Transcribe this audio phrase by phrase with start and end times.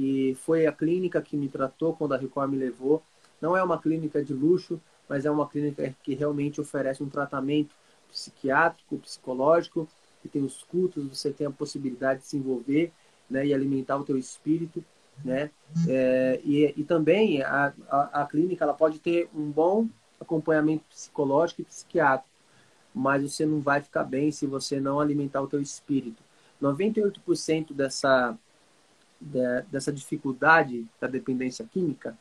[0.00, 3.02] que foi a clínica que me tratou quando a Record me levou.
[3.38, 7.74] Não é uma clínica de luxo, mas é uma clínica que realmente oferece um tratamento
[8.10, 9.86] psiquiátrico, psicológico,
[10.22, 12.90] que tem os cultos, você tem a possibilidade de se envolver
[13.28, 14.82] né, e alimentar o teu espírito.
[15.22, 15.50] Né?
[15.86, 19.86] É, e, e também a, a, a, clínica ela pode ter um bom
[20.18, 22.34] acompanhamento psicológico e psiquiátrico,
[22.94, 26.22] mas você não vai ficar bem se você não alimentar o teu espírito.
[26.62, 28.34] 98% dessa,
[29.20, 32.16] de, dessa dificuldade da dependência química,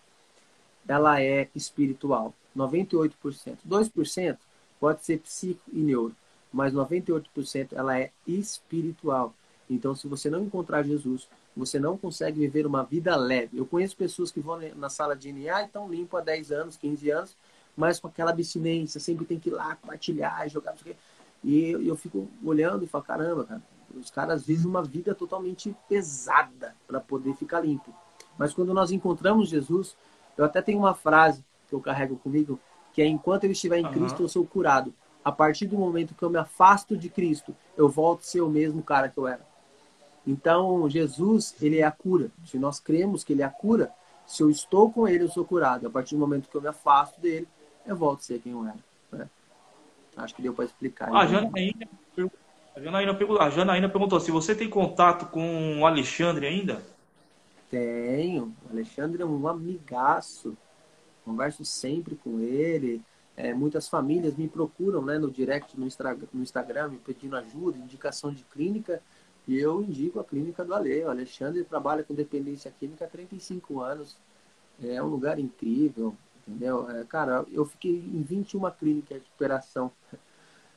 [0.88, 2.34] ela é espiritual.
[2.56, 3.58] 98%.
[3.68, 4.38] 2%
[4.80, 6.16] pode ser psico e neuro,
[6.52, 9.34] mas 98% ela é espiritual.
[9.70, 13.58] Então, se você não encontrar Jesus, você não consegue viver uma vida leve.
[13.58, 16.78] Eu conheço pessoas que vão na sala de NA e estão limpo há 10 anos,
[16.78, 17.38] 15 anos,
[17.78, 20.76] mas com aquela abstinência, sempre tem que ir lá compartilhar, jogar,
[21.44, 23.62] e eu fico olhando e falo, caramba, cara,
[23.96, 27.94] os caras vivem uma vida totalmente pesada para poder ficar limpo.
[28.38, 29.96] Mas quando nós encontramos Jesus,
[30.38, 32.60] eu até tenho uma frase que eu carrego comigo,
[32.94, 33.92] que é enquanto eu estiver em uhum.
[33.92, 34.94] Cristo, eu sou curado.
[35.24, 38.50] A partir do momento que eu me afasto de Cristo, eu volto a ser o
[38.50, 39.48] mesmo cara que eu era.
[40.26, 42.32] Então, Jesus, ele é a cura.
[42.46, 43.92] Se nós cremos que ele é a cura,
[44.26, 45.88] se eu estou com ele, eu sou curado.
[45.88, 47.48] A partir do momento que eu me afasto dele,
[47.86, 48.78] eu volto a ser quem eu era.
[49.12, 49.30] Né?
[50.16, 51.10] Acho que deu para explicar.
[51.12, 51.88] Ah, Janaína,
[52.76, 56.82] a Janaína, perguntou, a Janaína perguntou se você tem contato com o Alexandre ainda?
[57.70, 58.56] Tenho.
[58.68, 60.58] O Alexandre é um amigaço.
[61.24, 63.02] Converso sempre com ele.
[63.36, 65.88] É, muitas famílias me procuram né, no direct, no,
[66.34, 69.02] no Instagram, me pedindo ajuda, indicação de clínica.
[69.48, 71.04] E eu indico a clínica do Ale.
[71.04, 74.18] O Alexandre trabalha com dependência química há 35 anos.
[74.84, 76.16] É um lugar incrível,
[76.48, 76.90] entendeu?
[76.90, 79.92] É, cara, eu fiquei em 21 clínicas de recuperação.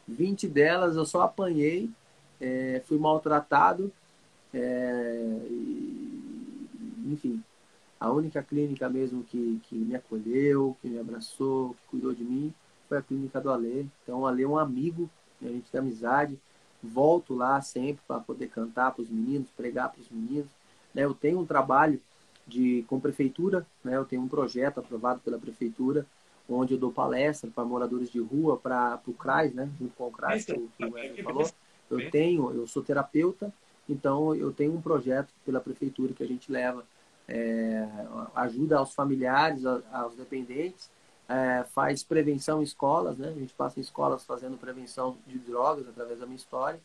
[0.06, 1.90] 20 delas eu só apanhei,
[2.40, 3.92] é, fui maltratado.
[4.52, 6.68] É, e,
[7.06, 7.42] enfim,
[7.98, 12.52] a única clínica mesmo que, que me acolheu, que me abraçou, que cuidou de mim,
[12.88, 13.88] foi a clínica do Ale.
[14.02, 15.08] Então, o é um amigo,
[15.40, 16.38] a gente tem amizade.
[16.82, 20.50] Volto lá sempre para poder cantar para os meninos, pregar para os meninos.
[20.92, 21.04] Né?
[21.04, 22.00] Eu tenho um trabalho
[22.46, 23.96] de, com prefeitura, né?
[23.96, 26.04] eu tenho um projeto aprovado pela prefeitura,
[26.48, 29.70] onde eu dou palestra para moradores de rua, para o CRAS, né?
[29.78, 31.50] junto com o CRAS, que, que o Wesley falou.
[31.90, 33.52] Eu tenho, eu sou terapeuta,
[33.88, 36.84] então eu tenho um projeto pela prefeitura que a gente leva
[37.28, 37.86] é,
[38.34, 40.90] ajuda aos familiares, aos dependentes,
[41.28, 43.28] é, faz prevenção em escolas, né?
[43.28, 46.80] A gente passa em escolas fazendo prevenção de drogas através da minha história.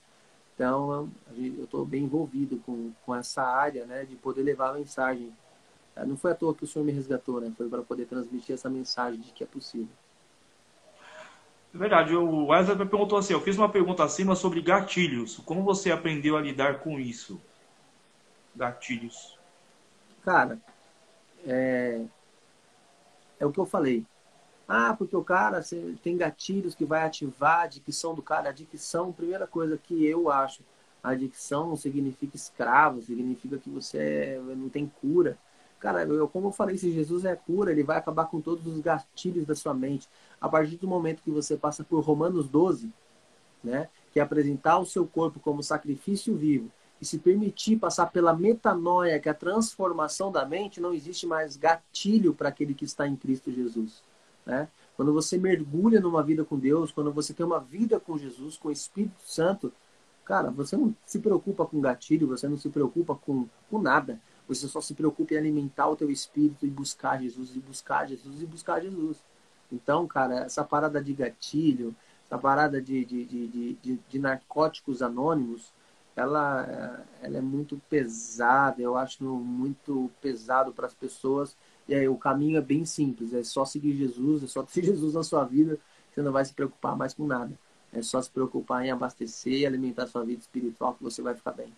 [0.56, 4.06] Então, eu estou bem envolvido com, com essa área, né?
[4.06, 5.34] De poder levar a mensagem.
[5.98, 7.52] É, não foi à toa que o Senhor me resgatou, né?
[7.58, 9.90] Foi para poder transmitir essa mensagem de que é possível.
[11.74, 12.16] É verdade.
[12.16, 15.38] O Wesley perguntou assim, eu fiz uma pergunta acima sobre gatilhos.
[15.40, 17.42] Como você aprendeu a lidar com isso?
[18.56, 19.38] Gatilhos.
[20.24, 20.60] Cara,
[21.46, 22.02] é,
[23.40, 24.06] é o que eu falei.
[24.68, 25.64] Ah, porque o cara
[26.04, 28.50] tem gatilhos que vai ativar a dicção do cara.
[28.50, 30.62] A dicção, primeira coisa que eu acho,
[31.02, 35.38] a dicção não significa escravo, significa que você não tem cura.
[35.80, 38.80] Cara, eu, como eu falei, se Jesus é cura, ele vai acabar com todos os
[38.80, 40.10] gatilhos da sua mente.
[40.42, 42.92] A partir do momento que você passa por Romanos 12,
[43.64, 48.34] né, que é apresentar o seu corpo como sacrifício vivo, e se permitir passar pela
[48.34, 53.08] metanoia, que é a transformação da mente, não existe mais gatilho para aquele que está
[53.08, 54.02] em Cristo Jesus.
[54.46, 54.68] Né?
[54.96, 58.70] Quando você mergulha numa vida com Deus, quando você tem uma vida com Jesus, com
[58.70, 59.72] o Espírito Santo,
[60.26, 64.20] cara, você não se preocupa com gatilho, você não se preocupa com, com nada.
[64.48, 68.42] Você só se preocupa em alimentar o teu espírito e buscar Jesus, e buscar Jesus,
[68.42, 69.18] e buscar Jesus.
[69.72, 71.94] Então, cara, essa parada de gatilho,
[72.26, 75.74] essa parada de, de, de, de, de narcóticos anônimos,
[76.16, 81.56] ela, ela é muito pesada, eu acho muito pesado para as pessoas.
[81.88, 85.14] E aí o caminho é bem simples, é só seguir Jesus, é só ter Jesus
[85.14, 85.78] na sua vida,
[86.10, 87.52] você não vai se preocupar mais com nada.
[87.94, 91.52] É só se preocupar em abastecer e alimentar sua vida espiritual que você vai ficar
[91.52, 91.72] bem.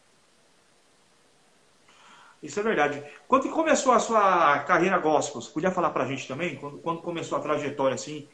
[2.41, 3.03] Isso é verdade.
[3.27, 6.55] Quando começou a sua carreira gospel, você podia falar pra gente também?
[6.55, 8.27] Quando, quando começou a trajetória assim,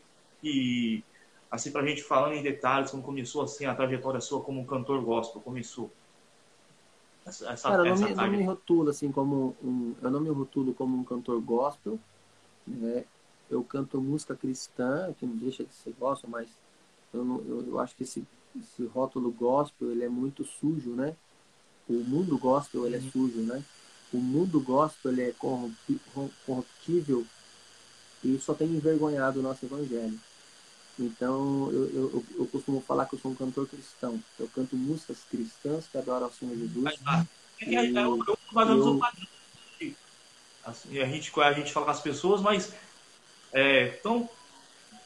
[0.44, 1.04] e
[1.50, 5.02] assim pra gente falando em detalhes, como começou assim a trajetória sua como um cantor
[5.02, 5.92] gospel, começou?
[7.26, 10.76] Essa, essa, Cara, eu não, me, me rotulo assim como um, eu não me rotulo
[10.76, 12.00] como um cantor gospel,
[12.68, 13.04] né?
[13.50, 16.48] Eu canto música cristã, que não deixa de ser gospel, mas
[17.12, 18.24] eu, não, eu, eu acho que esse,
[18.60, 21.16] esse rótulo gospel ele é muito sujo, né?
[21.90, 23.12] O mundo gospel ele é uhum.
[23.12, 23.64] sujo, né?
[24.16, 25.34] O mundo gospel ele é
[26.46, 27.26] corruptível
[28.24, 30.20] e só tem envergonhado o nosso evangelho.
[30.98, 34.18] Então, eu, eu, eu, costumo falar que eu sou um cantor cristão.
[34.40, 36.84] Eu canto músicas cristãs que adoram ao Senhor Jesus.
[36.84, 37.26] Mas, ah,
[37.62, 39.02] é, é, é, eu, eu, eu,
[41.04, 42.74] a gente, a gente fala com as pessoas, mas
[43.52, 44.30] é, então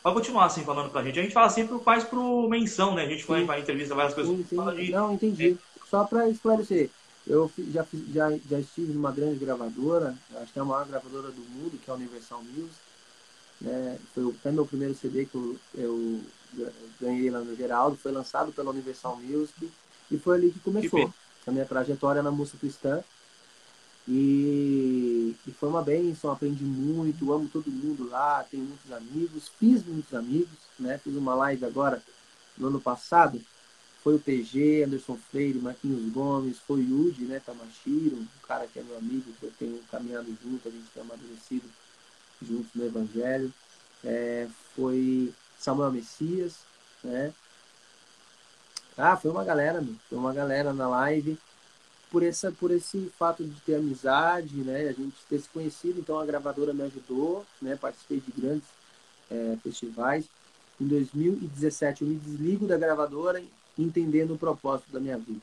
[0.01, 1.19] Pode continuar assim falando pra gente.
[1.19, 3.03] A gente fala sempre mais pro menção, né?
[3.03, 4.47] A gente vai em entrevista várias pessoas.
[4.47, 4.91] De...
[4.91, 5.57] Não, entendi.
[5.89, 6.89] Só para esclarecer,
[7.27, 11.41] eu já, já, já estive numa grande gravadora, acho que é a maior gravadora do
[11.41, 12.75] mundo, que é a Universal Music.
[13.61, 13.99] Né?
[14.13, 16.21] Foi até meu primeiro CD que eu, eu
[16.99, 19.69] ganhei lá no Geraldo, foi lançado pela Universal Music
[20.09, 21.13] e foi ali que começou
[21.45, 23.03] a minha trajetória na música cristã.
[24.07, 29.85] E, e, foi uma bênção, aprendi muito, amo todo mundo lá, tenho muitos amigos, fiz
[29.85, 30.97] muitos amigos, né?
[30.97, 32.01] Fiz uma live agora
[32.57, 33.39] no ano passado,
[34.03, 38.79] foi o PG, Anderson Freire, Marquinhos Gomes, foi o Yudi, né, Tamashiro, um cara que
[38.79, 41.67] é meu amigo, que eu tenho caminhado junto, a gente tem amadurecido
[42.41, 43.53] juntos no Evangelho.
[44.03, 46.53] É, foi Samuel Messias,
[47.03, 47.33] né?
[48.97, 49.95] Ah, foi uma galera, meu.
[50.09, 51.37] Foi uma galera na live
[52.09, 54.89] por, essa, por esse fato de ter amizade, né?
[54.89, 57.75] A gente ter se conhecido, então a gravadora me ajudou, né?
[57.75, 58.67] Participei de grandes
[59.29, 60.25] é, festivais.
[60.79, 63.41] Em 2017 eu me desligo da gravadora
[63.83, 65.41] entendendo o propósito da minha vida.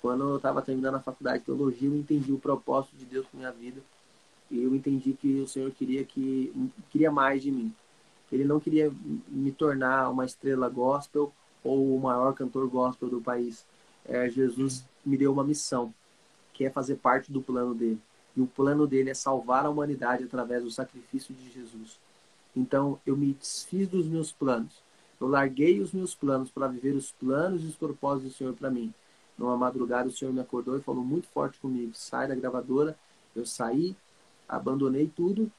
[0.00, 3.38] Quando eu estava terminando a faculdade de teologia, eu entendi o propósito de Deus com
[3.38, 3.80] minha vida.
[4.50, 6.52] E eu entendi que o Senhor queria que
[6.90, 7.72] queria mais de mim.
[8.30, 8.92] Ele não queria
[9.28, 11.32] me tornar uma estrela gospel
[11.62, 13.64] ou o maior cantor gospel do país.
[14.04, 15.94] É, Jesus me deu uma missão,
[16.52, 17.98] que é fazer parte do plano dele.
[18.36, 21.98] E o plano dele é salvar a humanidade através do sacrifício de Jesus.
[22.54, 24.82] Então, eu me desfiz dos meus planos.
[25.20, 28.70] Eu larguei os meus planos para viver os planos e os propósitos do Senhor para
[28.70, 28.92] mim.
[29.36, 32.96] Numa madrugada, o Senhor me acordou e falou muito forte comigo: sai da gravadora.
[33.34, 33.96] Eu saí,
[34.48, 35.50] abandonei tudo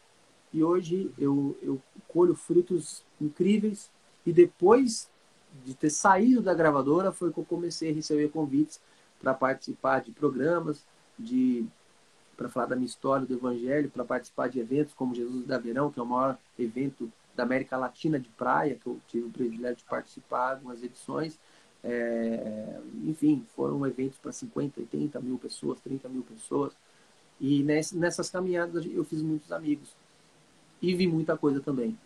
[0.56, 3.90] e hoje eu, eu colho frutos incríveis.
[4.26, 5.10] E depois
[5.66, 8.80] de ter saído da gravadora, foi que eu comecei a receber convites
[9.20, 10.82] para participar de programas,
[11.20, 11.66] de
[12.38, 15.92] para falar da minha história do Evangelho, para participar de eventos como Jesus da Verão,
[15.92, 19.78] que é o maior evento da América Latina de praia, que eu tive o privilégio
[19.78, 21.40] de participar algumas edições.
[21.84, 26.74] É, enfim, foram eventos para 50, 80 mil pessoas, 30 mil pessoas.
[27.40, 29.90] E nessas caminhadas eu fiz muitos amigos.
[30.82, 31.98] E vi muita coisa também.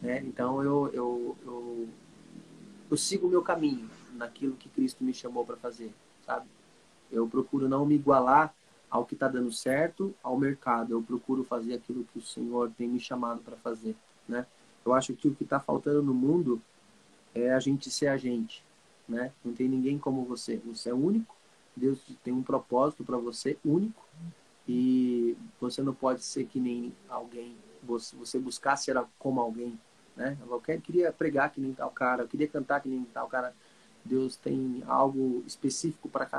[0.00, 0.20] Né?
[0.20, 1.88] Então eu, eu, eu,
[2.90, 5.92] eu sigo o meu caminho naquilo que Cristo me chamou para fazer
[6.30, 6.46] sabe?
[7.10, 8.54] Eu procuro não me igualar
[8.88, 10.92] ao que está dando certo ao mercado.
[10.92, 13.96] Eu procuro fazer aquilo que o Senhor tem me chamado para fazer,
[14.28, 14.46] né?
[14.84, 16.60] Eu acho que o que está faltando no mundo
[17.34, 18.64] é a gente ser a gente,
[19.08, 19.32] né?
[19.44, 20.56] Não tem ninguém como você.
[20.66, 21.34] Você é único.
[21.76, 24.04] Deus tem um propósito para você único
[24.68, 27.56] e você não pode ser que nem alguém.
[27.82, 29.78] Você, você buscar ser como alguém,
[30.16, 30.36] né?
[30.48, 33.54] Eu queria pregar que nem tal cara, eu queria cantar que nem tal cara
[34.04, 36.38] Deus tem algo específico para cada